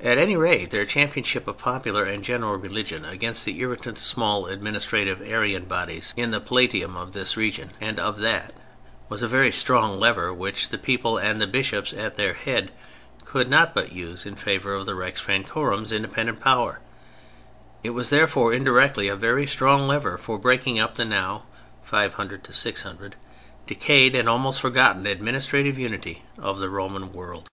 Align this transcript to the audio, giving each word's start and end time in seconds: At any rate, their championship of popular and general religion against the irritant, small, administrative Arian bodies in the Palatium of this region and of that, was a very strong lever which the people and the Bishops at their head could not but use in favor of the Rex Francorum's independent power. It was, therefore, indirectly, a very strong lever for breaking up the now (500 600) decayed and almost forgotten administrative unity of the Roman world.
At 0.00 0.16
any 0.18 0.34
rate, 0.36 0.70
their 0.70 0.86
championship 0.86 1.46
of 1.46 1.58
popular 1.58 2.04
and 2.04 2.24
general 2.24 2.56
religion 2.56 3.04
against 3.04 3.44
the 3.44 3.58
irritant, 3.60 3.98
small, 3.98 4.46
administrative 4.46 5.20
Arian 5.20 5.66
bodies 5.66 6.14
in 6.16 6.32
the 6.32 6.40
Palatium 6.40 6.96
of 6.96 7.12
this 7.12 7.36
region 7.36 7.70
and 7.80 8.00
of 8.00 8.18
that, 8.18 8.52
was 9.10 9.22
a 9.22 9.28
very 9.28 9.52
strong 9.52 10.00
lever 10.00 10.32
which 10.32 10.70
the 10.70 10.78
people 10.78 11.18
and 11.18 11.38
the 11.40 11.46
Bishops 11.46 11.92
at 11.92 12.16
their 12.16 12.32
head 12.32 12.72
could 13.26 13.48
not 13.48 13.74
but 13.74 13.92
use 13.92 14.26
in 14.26 14.34
favor 14.36 14.74
of 14.74 14.86
the 14.86 14.94
Rex 14.96 15.20
Francorum's 15.20 15.92
independent 15.92 16.40
power. 16.40 16.80
It 17.84 17.90
was, 17.90 18.08
therefore, 18.10 18.54
indirectly, 18.54 19.06
a 19.06 19.14
very 19.14 19.46
strong 19.46 19.86
lever 19.86 20.16
for 20.18 20.38
breaking 20.38 20.80
up 20.80 20.94
the 20.96 21.04
now 21.04 21.44
(500 21.84 22.52
600) 22.52 23.16
decayed 23.66 24.16
and 24.16 24.28
almost 24.28 24.60
forgotten 24.62 25.06
administrative 25.06 25.78
unity 25.78 26.24
of 26.38 26.58
the 26.58 26.70
Roman 26.70 27.12
world. 27.12 27.48